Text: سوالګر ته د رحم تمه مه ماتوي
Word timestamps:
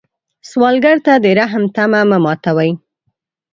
سوالګر 0.49 0.97
ته 1.05 1.13
د 1.23 1.25
رحم 1.39 1.63
تمه 1.75 2.01
مه 2.09 2.17
ماتوي 2.23 2.71